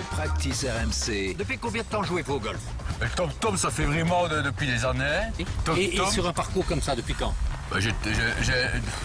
Le 0.00 0.16
practice 0.16 0.64
RMC. 0.64 1.34
Depuis 1.38 1.58
combien 1.58 1.82
de 1.82 1.86
temps 1.88 2.02
jouez-vous 2.02 2.32
au 2.36 2.40
golf? 2.40 2.58
Le 3.02 3.08
Tom 3.14 3.28
Tom, 3.38 3.56
ça 3.58 3.68
fait 3.70 3.84
vraiment 3.84 4.28
de- 4.28 4.40
depuis 4.40 4.66
des 4.66 4.82
années. 4.86 5.28
Tom 5.66 5.76
et, 5.76 5.94
et 5.94 5.96
Tom, 5.98 6.06
sur 6.06 6.26
un 6.26 6.32
parcours 6.32 6.64
comme 6.64 6.80
ça, 6.80 6.96
depuis 6.96 7.12
quand? 7.12 7.34
Bah, 7.70 7.76
j'ai 7.80 7.90
j'ai- 8.06 8.42
j'ai 8.42 8.52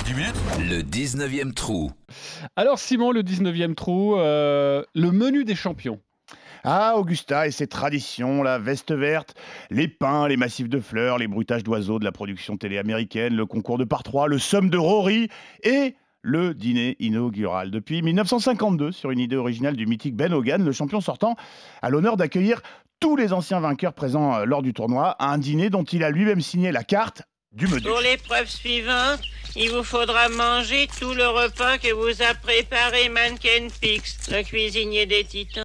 10 0.06 0.14
minutes. 0.14 0.36
Le 0.58 0.82
19e 0.84 1.54
trou. 1.54 1.92
Alors 2.56 2.80
Simon, 2.80 3.12
le 3.12 3.24
19e 3.24 3.76
trou, 3.76 4.16
euh, 4.18 4.84
le 4.96 5.12
menu 5.12 5.44
des 5.44 5.56
champions. 5.56 6.00
Ah, 6.64 6.94
Augusta 6.96 7.46
et 7.46 7.52
ses 7.52 7.68
traditions, 7.68 8.42
la 8.42 8.58
veste 8.58 8.94
verte, 8.94 9.36
les 9.72 9.90
pins, 9.90 10.30
les 10.30 10.38
massifs 10.38 10.70
de 10.70 10.80
fleurs, 10.80 11.18
les 11.18 11.28
bruitages 11.28 11.64
d'oiseaux 11.66 12.00
de 12.00 12.06
la 12.06 12.14
production 12.14 12.56
télé 12.56 12.78
américaine, 12.78 13.36
le 13.36 13.46
concours 13.46 13.78
de 13.78 13.84
par 13.84 14.02
trois, 14.04 14.30
le 14.30 14.40
somme 14.40 14.70
de 14.70 14.78
Rory 14.78 15.28
et 15.64 15.96
le 16.26 16.56
dîner 16.56 16.96
inaugural. 17.00 17.70
Depuis 17.70 18.02
1952, 18.02 18.92
sur 18.92 19.12
une 19.12 19.20
idée 19.20 19.36
originale 19.36 19.76
du 19.76 19.86
mythique 19.86 20.16
Ben 20.16 20.34
Hogan, 20.34 20.66
le 20.66 20.72
champion 20.72 21.00
sortant 21.00 21.36
a 21.84 21.90
l'honneur 21.90 22.18
d'accueillir 22.18 22.62
tous 23.00 23.16
les 23.16 23.32
anciens 23.32 23.60
vainqueurs 23.60 23.94
présents 23.94 24.36
euh, 24.36 24.46
lors 24.46 24.64
du 24.64 24.74
tournoi 24.74 25.10
à 25.20 25.32
un 25.32 25.38
dîner 25.38 25.70
dont 25.70 25.84
il 25.84 26.04
a 26.04 26.10
lui-même 26.10 26.42
signé 26.42 26.72
la 26.72 26.84
carte 26.84 27.22
du 27.52 27.68
menu. 27.68 27.82
Pour 27.82 28.00
l'épreuve 28.00 28.48
suivante, 28.48 29.22
il 29.56 29.70
vous 29.70 29.84
faudra 29.84 30.28
manger 30.30 30.88
tout 31.00 31.14
le 31.14 31.28
repas 31.28 31.78
que 31.78 31.94
vous 31.94 32.24
a 32.24 32.34
préparé 32.34 33.08
Mannequin 33.10 33.68
Pix, 33.80 34.18
le 34.32 34.42
cuisinier 34.42 35.06
des 35.06 35.24
titans. 35.26 35.64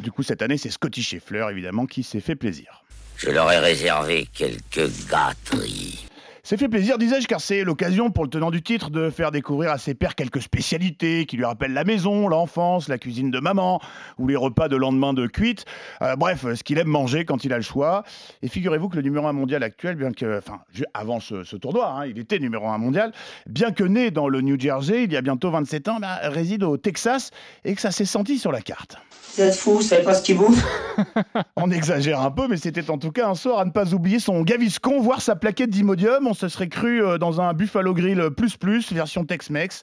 Du 0.00 0.12
coup, 0.12 0.22
cette 0.22 0.42
année, 0.42 0.58
c'est 0.58 0.70
Scotty 0.70 1.02
Scheffler, 1.02 1.46
évidemment, 1.50 1.86
qui 1.86 2.02
s'est 2.02 2.20
fait 2.20 2.36
plaisir. 2.36 2.84
Je 3.16 3.30
leur 3.30 3.50
ai 3.50 3.58
réservé 3.58 4.28
quelques 4.34 4.90
gâteries. 5.08 6.06
C'est 6.48 6.56
fait 6.56 6.68
plaisir, 6.68 6.96
disais-je, 6.96 7.26
car 7.26 7.40
c'est 7.40 7.64
l'occasion 7.64 8.12
pour 8.12 8.22
le 8.22 8.30
tenant 8.30 8.52
du 8.52 8.62
titre 8.62 8.88
de 8.90 9.10
faire 9.10 9.32
découvrir 9.32 9.72
à 9.72 9.78
ses 9.78 9.94
pairs 9.94 10.14
quelques 10.14 10.40
spécialités 10.40 11.26
qui 11.26 11.36
lui 11.36 11.44
rappellent 11.44 11.72
la 11.72 11.82
maison, 11.82 12.28
l'enfance, 12.28 12.86
la 12.86 12.98
cuisine 12.98 13.32
de 13.32 13.40
maman 13.40 13.80
ou 14.16 14.28
les 14.28 14.36
repas 14.36 14.68
de 14.68 14.76
lendemain 14.76 15.12
de 15.12 15.26
cuite. 15.26 15.64
Euh, 16.02 16.14
bref, 16.14 16.46
ce 16.54 16.62
qu'il 16.62 16.78
aime 16.78 16.86
manger 16.86 17.24
quand 17.24 17.44
il 17.44 17.52
a 17.52 17.56
le 17.56 17.64
choix. 17.64 18.04
Et 18.42 18.48
figurez-vous 18.48 18.88
que 18.88 18.94
le 18.94 19.02
numéro 19.02 19.26
un 19.26 19.32
mondial 19.32 19.64
actuel, 19.64 19.96
bien 19.96 20.12
que, 20.12 20.38
enfin, 20.38 20.60
avant 20.94 21.18
ce, 21.18 21.42
ce 21.42 21.56
tournoi, 21.56 21.90
hein, 21.90 22.06
il 22.06 22.16
était 22.20 22.38
numéro 22.38 22.68
un 22.68 22.78
mondial, 22.78 23.10
bien 23.48 23.72
que 23.72 23.82
né 23.82 24.12
dans 24.12 24.28
le 24.28 24.40
New 24.40 24.56
Jersey 24.56 25.02
il 25.02 25.12
y 25.12 25.16
a 25.16 25.22
bientôt 25.22 25.50
27 25.50 25.88
ans, 25.88 25.98
bah, 26.00 26.20
réside 26.22 26.62
au 26.62 26.76
Texas 26.76 27.32
et 27.64 27.74
que 27.74 27.80
ça 27.80 27.90
s'est 27.90 28.04
senti 28.04 28.38
sur 28.38 28.52
la 28.52 28.60
carte. 28.60 28.98
Vous 29.34 29.42
êtes 29.42 29.54
fou, 29.56 29.72
vous 29.72 29.82
savez 29.82 30.04
pas 30.04 30.14
ce 30.14 30.22
qu'il 30.22 30.38
bouffe 30.38 30.64
On 31.56 31.70
exagère 31.70 32.20
un 32.20 32.30
peu, 32.30 32.46
mais 32.48 32.56
c'était 32.56 32.88
en 32.88 32.98
tout 32.98 33.10
cas 33.10 33.28
un 33.28 33.34
soir 33.34 33.58
à 33.58 33.64
ne 33.64 33.70
pas 33.70 33.92
oublier 33.92 34.18
son 34.20 34.42
Gaviscon, 34.42 35.00
voire 35.00 35.20
sa 35.20 35.36
plaquette 35.36 35.70
d'Imodium. 35.70 36.26
On 36.26 36.35
se 36.36 36.48
serait 36.48 36.68
cru 36.68 37.02
euh, 37.04 37.18
dans 37.18 37.40
un 37.40 37.52
Buffalo 37.54 37.92
Grill 37.94 38.30
plus 38.36 38.56
plus, 38.56 38.92
version 38.92 39.24
Tex-Mex. 39.24 39.82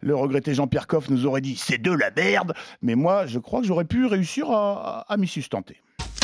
Le 0.00 0.14
regretté 0.16 0.54
Jean-Pierre 0.54 0.86
Coff 0.86 1.10
nous 1.10 1.26
aurait 1.26 1.42
dit 1.42 1.56
c'est 1.56 1.76
de 1.82 1.92
la 1.92 2.10
merde, 2.10 2.54
mais 2.80 2.94
moi 2.94 3.26
je 3.26 3.38
crois 3.38 3.60
que 3.60 3.66
j'aurais 3.66 3.84
pu 3.84 4.06
réussir 4.06 4.50
à, 4.50 5.04
à- 5.08 5.12
à 5.12 5.16
m'y 5.18 5.28
sustenter. 5.28 5.82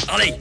Allez, 0.09 0.33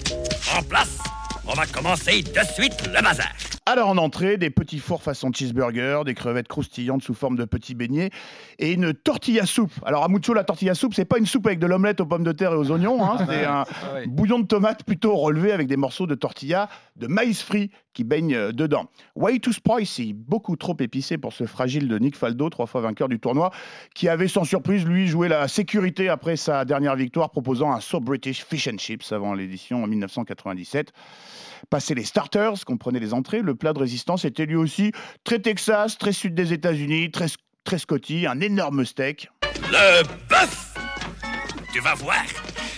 en 0.57 0.61
place 0.63 0.99
On 1.47 1.53
va 1.53 1.65
commencer 1.65 2.21
de 2.21 2.39
suite 2.53 2.87
le 2.87 3.01
bazar 3.03 3.27
Alors 3.65 3.89
en 3.89 3.97
entrée, 3.97 4.37
des 4.37 4.49
petits 4.51 4.79
fours 4.79 5.03
façon 5.03 5.31
cheeseburger, 5.33 6.03
des 6.05 6.13
crevettes 6.13 6.47
croustillantes 6.47 7.03
sous 7.03 7.13
forme 7.13 7.35
de 7.35 7.45
petits 7.45 7.75
beignets 7.75 8.09
et 8.57 8.71
une 8.71 8.93
tortilla 8.93 9.45
soupe. 9.45 9.73
Alors 9.85 10.03
à 10.03 10.07
Mucho, 10.07 10.33
la 10.33 10.43
tortilla 10.43 10.73
soupe, 10.75 10.93
c'est 10.93 11.03
pas 11.05 11.17
une 11.17 11.25
soupe 11.25 11.45
avec 11.47 11.59
de 11.59 11.67
l'omelette 11.67 11.99
aux 12.01 12.05
pommes 12.05 12.23
de 12.23 12.31
terre 12.31 12.53
et 12.53 12.55
aux 12.55 12.71
oignons, 12.71 13.03
hein, 13.03 13.17
c'est 13.27 13.43
un 13.43 13.65
bouillon 14.07 14.39
de 14.39 14.45
tomate 14.47 14.83
plutôt 14.85 15.15
relevé 15.17 15.51
avec 15.51 15.67
des 15.67 15.77
morceaux 15.77 16.07
de 16.07 16.15
tortilla 16.15 16.69
de 16.95 17.07
maïs 17.07 17.41
frit 17.41 17.69
qui 17.95 18.03
baignent 18.03 18.35
euh, 18.35 18.51
dedans. 18.51 18.91
Way 19.15 19.39
too 19.39 19.51
spicy, 19.51 20.13
beaucoup 20.13 20.55
trop 20.55 20.77
épicé 20.79 21.17
pour 21.17 21.33
ce 21.33 21.45
fragile 21.45 21.87
de 21.87 21.97
Nick 21.97 22.15
Faldo, 22.15 22.49
trois 22.51 22.67
fois 22.67 22.81
vainqueur 22.81 23.09
du 23.09 23.19
tournoi, 23.19 23.49
qui 23.95 24.07
avait 24.07 24.27
sans 24.27 24.43
surprise 24.43 24.85
lui 24.85 25.07
joué 25.07 25.27
la 25.27 25.47
sécurité 25.47 26.09
après 26.09 26.35
sa 26.35 26.65
dernière 26.65 26.95
victoire, 26.95 27.31
proposant 27.31 27.71
un 27.71 27.79
So 27.79 27.99
British 27.99 28.45
Fish 28.45 28.67
and 28.67 28.77
Chips 28.77 29.11
avant 29.11 29.33
l'édition 29.33 29.83
en 29.83 29.87
1997. 29.87 30.91
Passé 31.69 31.95
les 31.95 32.03
starters, 32.03 32.65
comprenez 32.65 32.99
les 32.99 33.13
entrées, 33.13 33.41
le 33.41 33.55
plat 33.55 33.73
de 33.73 33.79
résistance 33.79 34.25
était 34.25 34.45
lui 34.45 34.55
aussi 34.55 34.91
très 35.23 35.39
Texas, 35.39 35.97
très 35.97 36.11
sud 36.11 36.35
des 36.35 36.53
États-Unis, 36.53 37.09
très, 37.11 37.27
très 37.63 37.79
Scotty, 37.79 38.27
un 38.27 38.39
énorme 38.41 38.85
steak. 38.85 39.29
Le 39.71 40.03
bœuf 40.29 40.75
Tu 41.73 41.79
vas 41.79 41.95
voir, 41.95 42.23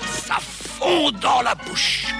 ça 0.05 0.35
fond 0.39 1.11
dans 1.11 1.41
la 1.41 1.55
bouche 1.55 2.13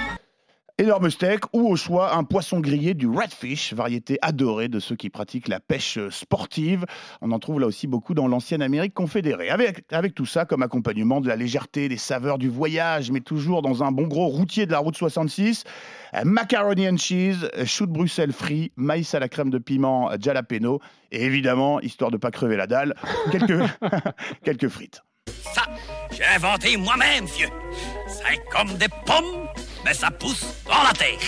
Énorme 0.80 1.10
steak 1.10 1.40
ou 1.52 1.68
au 1.68 1.74
choix 1.74 2.14
un 2.14 2.22
poisson 2.22 2.60
grillé 2.60 2.94
du 2.94 3.08
redfish, 3.08 3.72
variété 3.72 4.16
adorée 4.22 4.68
de 4.68 4.78
ceux 4.78 4.94
qui 4.94 5.10
pratiquent 5.10 5.48
la 5.48 5.58
pêche 5.58 5.98
sportive. 6.10 6.86
On 7.20 7.32
en 7.32 7.40
trouve 7.40 7.58
là 7.58 7.66
aussi 7.66 7.88
beaucoup 7.88 8.14
dans 8.14 8.28
l'ancienne 8.28 8.62
Amérique 8.62 8.94
confédérée. 8.94 9.50
Avec, 9.50 9.82
avec 9.90 10.14
tout 10.14 10.24
ça 10.24 10.44
comme 10.44 10.62
accompagnement 10.62 11.20
de 11.20 11.26
la 11.26 11.34
légèreté, 11.34 11.88
des 11.88 11.96
saveurs 11.96 12.38
du 12.38 12.48
voyage, 12.48 13.10
mais 13.10 13.18
toujours 13.18 13.60
dans 13.60 13.82
un 13.82 13.90
bon 13.90 14.06
gros 14.06 14.28
routier 14.28 14.66
de 14.66 14.70
la 14.70 14.78
route 14.78 14.96
66. 14.96 15.64
euh, 16.14 16.22
Macaroni 16.24 16.88
and 16.88 16.98
cheese, 16.98 17.50
euh, 17.56 17.66
chou 17.66 17.86
de 17.86 17.92
Bruxelles 17.92 18.32
frit, 18.32 18.70
maïs 18.76 19.12
à 19.16 19.18
la 19.18 19.28
crème 19.28 19.50
de 19.50 19.58
piment 19.58 20.12
euh, 20.12 20.16
jalapeno 20.20 20.80
et 21.10 21.24
évidemment, 21.24 21.80
histoire 21.80 22.12
de 22.12 22.18
pas 22.18 22.30
crever 22.30 22.56
la 22.56 22.68
dalle, 22.68 22.94
quelques, 23.32 23.68
quelques 24.44 24.68
frites. 24.68 25.02
Ça, 25.52 25.62
j'ai 26.12 26.24
inventé 26.24 26.76
moi-même, 26.76 27.24
vieux 27.24 27.48
C'est 28.06 28.38
comme 28.52 28.72
des 28.78 28.88
pommes, 29.04 29.48
mais 29.88 29.94
ça 29.94 30.10
pousse 30.10 30.44
dans 30.66 30.82
la 30.82 30.92
terre 30.92 31.18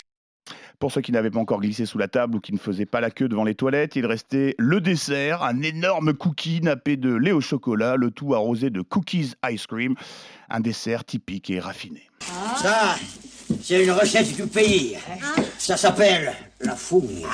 Pour 0.78 0.93
ceux 0.93 1.00
qui 1.00 1.12
n'avaient 1.12 1.31
pas 1.31 1.38
encore 1.38 1.60
glissé 1.60 1.87
sous 1.87 1.97
la 1.97 2.09
table 2.09 2.37
ou 2.37 2.41
qui 2.41 2.53
ne 2.53 2.59
faisaient 2.59 2.87
pas 2.87 3.00
la 3.00 3.10
queue 3.10 3.28
devant 3.28 3.44
les 3.44 3.54
toilettes, 3.54 3.97
il 3.97 4.04
restait 4.04 4.54
le 4.59 4.81
dessert, 4.81 5.43
un 5.43 5.62
énorme 5.62 6.12
cookie 6.12 6.60
nappé 6.60 6.97
de 6.97 7.15
lait 7.15 7.32
au 7.32 7.41
chocolat, 7.41 7.97
le 7.97 8.10
tout 8.10 8.34
arrosé 8.34 8.69
de 8.70 8.82
cookies 8.82 9.32
ice 9.49 9.66
cream, 9.66 9.94
un 10.50 10.60
dessert 10.60 11.04
typique 11.04 11.49
et 11.49 11.59
raffiné. 11.59 12.03
Ça, 12.60 12.97
c'est 13.62 13.82
une 13.82 13.93
recette 13.93 14.34
du 14.37 14.47
pays. 14.47 14.99
Ça 15.59 15.76
s'appelle 15.76 16.32
la 16.60 16.76
fouille. 16.76 17.25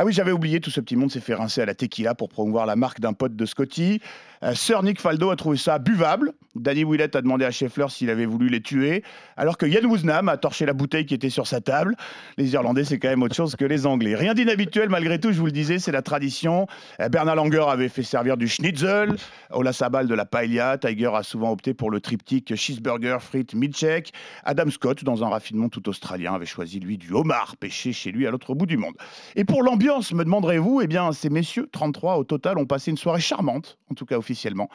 Ah 0.00 0.04
oui, 0.04 0.12
j'avais 0.12 0.30
oublié, 0.30 0.60
tout 0.60 0.70
ce 0.70 0.80
petit 0.80 0.94
monde 0.94 1.10
s'est 1.10 1.18
fait 1.18 1.34
rincer 1.34 1.60
à 1.60 1.66
la 1.66 1.74
tequila 1.74 2.14
pour 2.14 2.28
promouvoir 2.28 2.66
la 2.66 2.76
marque 2.76 3.00
d'un 3.00 3.14
pote 3.14 3.34
de 3.34 3.44
Scotty. 3.44 4.00
Euh, 4.44 4.54
Sir 4.54 4.84
Nick 4.84 5.00
Faldo 5.00 5.30
a 5.30 5.34
trouvé 5.34 5.56
ça 5.56 5.80
buvable. 5.80 6.34
Danny 6.54 6.84
Willett 6.84 7.16
a 7.16 7.20
demandé 7.20 7.44
à 7.44 7.50
Scheffler 7.50 7.86
s'il 7.88 8.08
avait 8.08 8.24
voulu 8.24 8.48
les 8.48 8.60
tuer, 8.60 9.02
alors 9.36 9.58
que 9.58 9.66
Yann 9.66 9.84
Woosnam 9.86 10.28
a 10.28 10.36
torché 10.36 10.66
la 10.66 10.72
bouteille 10.72 11.04
qui 11.04 11.14
était 11.14 11.30
sur 11.30 11.48
sa 11.48 11.60
table. 11.60 11.96
Les 12.36 12.52
Irlandais, 12.52 12.84
c'est 12.84 13.00
quand 13.00 13.08
même 13.08 13.24
autre 13.24 13.34
chose 13.34 13.56
que 13.56 13.64
les 13.64 13.86
Anglais. 13.86 14.14
Rien 14.14 14.34
d'inhabituel 14.34 14.88
malgré 14.88 15.18
tout, 15.18 15.32
je 15.32 15.40
vous 15.40 15.46
le 15.46 15.52
disais, 15.52 15.80
c'est 15.80 15.90
la 15.90 16.02
tradition. 16.02 16.68
Euh, 17.00 17.08
Bernard 17.08 17.34
Langer 17.34 17.64
avait 17.68 17.88
fait 17.88 18.04
servir 18.04 18.36
du 18.36 18.46
schnitzel, 18.46 19.16
Ola 19.50 19.72
Sabal 19.72 20.06
de 20.06 20.14
la 20.14 20.26
paella, 20.26 20.78
Tiger 20.78 21.10
a 21.12 21.24
souvent 21.24 21.50
opté 21.50 21.74
pour 21.74 21.90
le 21.90 22.00
triptyque 22.00 22.54
cheeseburger, 22.54 23.18
frites, 23.20 23.54
milkshake. 23.54 24.12
Adam 24.44 24.70
Scott, 24.70 25.02
dans 25.02 25.24
un 25.24 25.28
raffinement 25.28 25.68
tout 25.68 25.88
australien, 25.88 26.34
avait 26.34 26.46
choisi 26.46 26.78
lui 26.78 26.98
du 26.98 27.12
homard 27.12 27.56
pêché 27.56 27.92
chez 27.92 28.12
lui 28.12 28.28
à 28.28 28.30
l'autre 28.30 28.54
bout 28.54 28.66
du 28.66 28.76
monde. 28.76 28.94
Et 29.34 29.44
pour 29.44 29.64
l'ambiance, 29.64 29.87
me 29.88 30.22
demanderez-vous, 30.22 30.82
eh 30.82 30.86
bien, 30.86 31.12
ces 31.12 31.30
messieurs, 31.30 31.66
33 31.72 32.18
au 32.18 32.24
total, 32.24 32.58
ont 32.58 32.66
passé 32.66 32.90
une 32.90 32.98
soirée 32.98 33.20
charmante, 33.20 33.78
en 33.90 33.94
tout 33.94 34.04
cas 34.04 34.18
officiellement, 34.18 34.68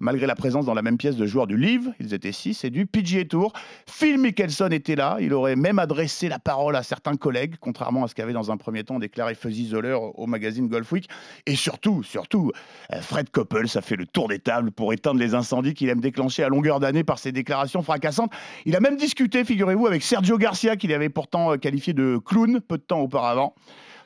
malgré 0.00 0.26
la 0.26 0.34
présence 0.34 0.66
dans 0.66 0.74
la 0.74 0.82
même 0.82 0.98
pièce 0.98 1.16
de 1.16 1.24
joueurs 1.24 1.46
du 1.46 1.56
Live, 1.56 1.92
ils 2.00 2.14
étaient 2.14 2.32
6, 2.32 2.64
et 2.64 2.70
du 2.70 2.84
PGA 2.84 3.24
Tour. 3.24 3.52
Phil 3.88 4.18
Mickelson 4.18 4.68
était 4.72 4.96
là, 4.96 5.18
il 5.20 5.32
aurait 5.34 5.54
même 5.54 5.78
adressé 5.78 6.28
la 6.28 6.40
parole 6.40 6.74
à 6.74 6.82
certains 6.82 7.14
collègues, 7.14 7.54
contrairement 7.60 8.04
à 8.04 8.08
ce 8.08 8.14
qu'avait 8.14 8.32
dans 8.32 8.50
un 8.50 8.56
premier 8.56 8.82
temps 8.82 8.98
déclaré 8.98 9.36
Fuzzy 9.36 9.68
Zoller 9.68 9.96
au 10.14 10.26
magazine 10.26 10.66
Golf 10.66 10.90
Week. 10.90 11.08
Et 11.46 11.54
surtout, 11.54 12.02
surtout, 12.02 12.50
euh, 12.92 13.00
Fred 13.00 13.30
Coppel, 13.30 13.68
ça 13.68 13.82
fait 13.82 13.96
le 13.96 14.06
tour 14.06 14.26
des 14.26 14.40
tables 14.40 14.72
pour 14.72 14.92
éteindre 14.92 15.20
les 15.20 15.34
incendies 15.34 15.74
qu'il 15.74 15.88
aime 15.90 16.00
déclencher 16.00 16.42
à 16.42 16.48
longueur 16.48 16.80
d'année 16.80 17.04
par 17.04 17.20
ses 17.20 17.30
déclarations 17.30 17.82
fracassantes. 17.82 18.32
Il 18.64 18.74
a 18.74 18.80
même 18.80 18.96
discuté, 18.96 19.44
figurez-vous, 19.44 19.86
avec 19.86 20.02
Sergio 20.02 20.38
Garcia, 20.38 20.76
qu'il 20.76 20.92
avait 20.92 21.08
pourtant 21.08 21.52
euh, 21.52 21.56
qualifié 21.56 21.92
de 21.92 22.18
clown 22.18 22.60
peu 22.60 22.78
de 22.78 22.82
temps 22.82 23.00
auparavant. 23.00 23.54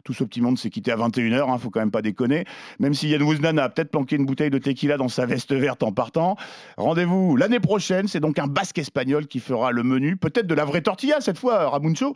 Tout 0.04 0.12
ce 0.12 0.24
petit 0.24 0.40
monde 0.40 0.58
s'est 0.58 0.70
quitté 0.70 0.92
à 0.92 0.96
21h, 0.96 1.50
hein, 1.50 1.58
faut 1.58 1.70
quand 1.70 1.80
même 1.80 1.90
pas 1.90 2.02
déconner. 2.02 2.44
Même 2.78 2.94
si 2.94 3.08
Yann 3.08 3.22
Wouznan 3.22 3.58
a 3.58 3.68
peut-être 3.68 3.90
planqué 3.90 4.16
une 4.16 4.26
bouteille 4.26 4.50
de 4.50 4.58
tequila 4.58 4.96
dans 4.96 5.08
sa 5.08 5.26
veste 5.26 5.52
verte 5.52 5.82
en 5.82 5.92
partant. 5.92 6.36
Rendez-vous 6.76 7.36
l'année 7.36 7.60
prochaine, 7.60 8.08
c'est 8.08 8.20
donc 8.20 8.38
un 8.38 8.46
basque 8.46 8.78
espagnol 8.78 9.26
qui 9.26 9.40
fera 9.40 9.72
le 9.72 9.82
menu, 9.82 10.16
peut-être 10.16 10.46
de 10.46 10.54
la 10.54 10.64
vraie 10.64 10.82
tortilla 10.82 11.20
cette 11.20 11.38
fois, 11.38 11.68
Ramuncho. 11.68 12.14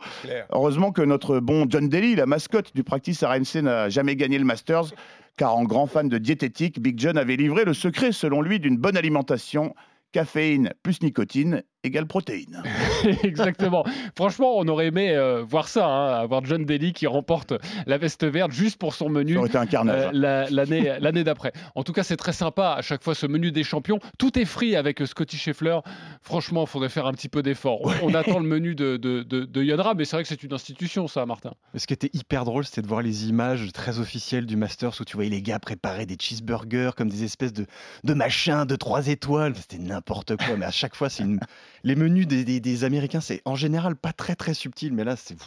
Heureusement 0.51 0.91
que 0.91 1.01
notre 1.01 1.39
bon 1.39 1.65
John 1.69 1.89
Daly, 1.89 2.15
la 2.15 2.25
mascotte 2.25 2.75
du 2.75 2.83
practice 2.83 3.23
RMC, 3.23 3.61
n'a 3.61 3.89
jamais 3.89 4.15
gagné 4.15 4.37
le 4.37 4.45
Masters, 4.45 4.93
car 5.37 5.55
en 5.55 5.63
grand 5.63 5.87
fan 5.87 6.07
de 6.07 6.17
diététique, 6.17 6.81
Big 6.81 6.99
John 6.99 7.17
avait 7.17 7.35
livré 7.35 7.65
le 7.65 7.73
secret, 7.73 8.11
selon 8.11 8.41
lui, 8.41 8.59
d'une 8.59 8.77
bonne 8.77 8.97
alimentation, 8.97 9.75
caféine 10.11 10.71
plus 10.81 11.01
nicotine 11.01 11.63
égale 11.85 12.05
protéines. 12.07 12.61
Exactement. 13.23 13.83
Franchement, 14.15 14.53
on 14.57 14.67
aurait 14.67 14.87
aimé 14.87 15.11
euh, 15.11 15.43
voir 15.47 15.67
ça, 15.67 15.85
hein, 15.87 16.13
avoir 16.21 16.43
John 16.45 16.65
Daly 16.65 16.93
qui 16.93 17.07
remporte 17.07 17.53
la 17.85 17.97
veste 17.97 18.25
verte 18.25 18.51
juste 18.51 18.77
pour 18.77 18.93
son 18.93 19.09
menu 19.09 19.33
Ça 19.33 19.39
aurait 19.39 19.49
été 19.49 19.57
un 19.57 19.65
carnage. 19.65 20.05
euh, 20.07 20.09
la- 20.13 20.49
l'année 20.49 20.93
l'année 20.99 21.23
d'après. 21.23 21.51
En 21.75 21.83
tout 21.83 21.93
cas, 21.93 22.03
c'est 22.03 22.17
très 22.17 22.33
sympa 22.33 22.75
à 22.77 22.81
chaque 22.81 23.03
fois 23.03 23.15
ce 23.15 23.25
menu 23.27 23.51
des 23.51 23.63
champions. 23.63 23.99
Tout 24.17 24.37
est 24.39 24.45
free 24.45 24.75
avec 24.75 25.01
euh, 25.01 25.05
Scotty 25.05 25.37
Scheffler. 25.37 25.79
Franchement, 26.21 26.63
il 26.63 26.67
faudrait 26.69 26.89
faire 26.89 27.05
un 27.05 27.13
petit 27.13 27.29
peu 27.29 27.41
d'effort. 27.43 27.81
On, 28.03 28.11
on 28.11 28.13
attend 28.13 28.39
le 28.39 28.47
menu 28.47 28.75
de, 28.75 28.97
de, 28.97 29.23
de, 29.23 29.45
de 29.45 29.63
Yodra, 29.63 29.93
mais 29.93 30.05
c'est 30.05 30.15
vrai 30.15 30.23
que 30.23 30.29
c'est 30.29 30.43
une 30.43 30.53
institution, 30.53 31.07
ça, 31.07 31.25
Martin. 31.25 31.51
Ce 31.75 31.87
qui 31.87 31.93
était 31.93 32.09
hyper 32.13 32.45
drôle, 32.45 32.65
c'était 32.65 32.81
de 32.81 32.87
voir 32.87 33.01
les 33.01 33.27
images 33.29 33.71
très 33.73 33.99
officielles 33.99 34.45
du 34.45 34.55
Masters 34.57 34.93
où 34.99 35.03
tu 35.05 35.15
voyais 35.15 35.29
les 35.29 35.41
gars 35.41 35.59
préparer 35.59 36.05
des 36.05 36.17
cheeseburgers 36.19 36.91
comme 36.97 37.09
des 37.09 37.23
espèces 37.23 37.53
de, 37.53 37.65
de 38.03 38.13
machins 38.13 38.65
de 38.65 38.75
trois 38.75 39.07
étoiles. 39.07 39.53
C'était 39.55 39.77
n'importe 39.77 40.35
quoi. 40.37 40.55
Mais 40.57 40.65
à 40.65 40.71
chaque 40.71 40.95
fois, 40.95 41.09
c'est 41.09 41.23
une... 41.23 41.39
les 41.85 41.95
menus 41.95 42.27
des, 42.27 42.43
des- 42.43 42.59
des 42.59 42.83
Américains, 42.83 43.21
c'est 43.21 43.41
en 43.45 43.55
général 43.55 43.95
pas 43.95 44.11
très 44.11 44.35
très 44.35 44.53
subtil. 44.53 44.91
Mais 44.93 45.05
là, 45.05 45.15
c'est. 45.15 45.37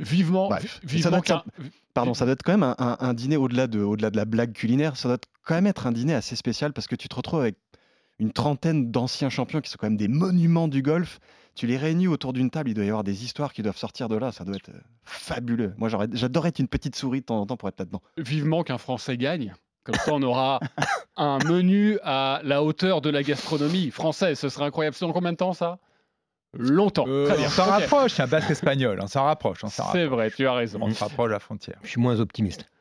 Vivement, 0.00 0.48
Bref. 0.48 0.80
vi- 0.82 1.02
Ça 1.02 1.10
vivement 1.10 1.22
doit 1.24 1.44
Pardon, 1.94 2.14
ça 2.14 2.24
doit 2.24 2.32
être 2.32 2.42
quand 2.42 2.52
même 2.52 2.62
un, 2.64 2.74
un- 2.78 2.96
un 2.98 3.14
dîner 3.14 3.36
au-delà 3.36 3.66
de, 3.68 3.78
au-delà 3.80 4.10
de 4.10 4.16
la 4.16 4.24
blague 4.24 4.52
culinaire. 4.52 4.96
Ça 4.96 5.08
doit 5.08 5.18
quand 5.44 5.54
même 5.54 5.66
être 5.66 5.86
un 5.86 5.92
dîner 5.92 6.14
assez 6.14 6.34
spécial 6.34 6.72
parce 6.72 6.86
que 6.88 6.96
tu 6.96 7.08
te 7.08 7.14
retrouves 7.14 7.40
avec 7.40 7.56
une 8.18 8.32
trentaine 8.32 8.90
d'anciens 8.90 9.28
champions 9.30 9.60
qui 9.60 9.70
sont 9.70 9.76
quand 9.78 9.86
même 9.88 9.96
des 9.98 10.08
monuments 10.08 10.66
du 10.68 10.80
golf. 10.82 11.20
Tu 11.54 11.66
les 11.66 11.76
réunis 11.76 12.08
autour 12.08 12.32
d'une 12.32 12.48
table, 12.50 12.70
il 12.70 12.74
doit 12.74 12.84
y 12.84 12.88
avoir 12.88 13.04
des 13.04 13.24
histoires 13.24 13.52
qui 13.52 13.62
doivent 13.62 13.76
sortir 13.76 14.08
de 14.08 14.16
là. 14.16 14.32
Ça 14.32 14.44
doit 14.44 14.56
être 14.56 14.70
fabuleux. 15.04 15.74
Moi, 15.76 15.90
j'adorerais 15.90 16.48
être 16.48 16.58
une 16.60 16.68
petite 16.68 16.96
souris 16.96 17.20
de 17.20 17.26
temps 17.26 17.38
en 17.40 17.46
temps 17.46 17.58
pour 17.58 17.68
être 17.68 17.78
là-dedans. 17.78 18.00
vivement 18.16 18.62
qu'un 18.62 18.78
Français 18.78 19.18
gagne. 19.18 19.52
Comme 19.84 19.96
ça, 19.96 20.12
on 20.12 20.22
aura 20.22 20.60
un 21.16 21.38
menu 21.38 21.98
à 22.04 22.40
la 22.44 22.62
hauteur 22.62 23.00
de 23.00 23.10
la 23.10 23.22
gastronomie 23.22 23.90
française. 23.90 24.38
Ce 24.38 24.48
serait 24.48 24.64
incroyable. 24.66 24.94
C'est 24.96 25.04
dans 25.04 25.12
combien 25.12 25.32
de 25.32 25.36
temps, 25.36 25.52
ça? 25.52 25.78
Longtemps. 26.54 27.04
Euh, 27.08 27.26
Très 27.26 27.36
bien. 27.38 27.46
On 27.46 27.50
s'en 27.50 27.64
Ok. 27.64 27.70
rapproche, 27.70 28.12
c'est 28.12 28.22
un 28.22 28.26
basque 28.26 28.50
espagnol, 28.50 28.98
on 29.02 29.06
s'en 29.06 29.24
rapproche. 29.24 29.60
C'est 29.92 30.04
vrai, 30.04 30.30
tu 30.30 30.46
as 30.46 30.52
raison. 30.52 30.78
On 30.82 30.92
se 30.92 31.02
rapproche 31.02 31.28
de 31.28 31.32
la 31.32 31.38
frontière. 31.40 31.78
Je 31.82 31.88
suis 31.88 32.00
moins 32.00 32.20
optimiste. 32.20 32.66